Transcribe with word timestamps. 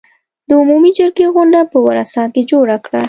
د 0.47 0.49
عمومي 0.61 0.91
جرګې 0.97 1.27
غونډه 1.35 1.59
په 1.71 1.77
ورسا 1.85 2.23
کې 2.33 2.41
جوړه 2.51 2.77
کړه. 2.85 2.99